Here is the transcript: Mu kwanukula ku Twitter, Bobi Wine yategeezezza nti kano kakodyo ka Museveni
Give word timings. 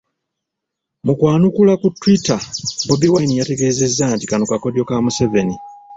Mu 1.05 1.13
kwanukula 1.19 1.73
ku 1.81 1.87
Twitter, 1.99 2.39
Bobi 2.87 3.07
Wine 3.13 3.37
yategeezezza 3.39 4.05
nti 4.15 4.25
kano 4.29 4.43
kakodyo 4.51 4.83
ka 4.89 4.95
Museveni 5.03 5.55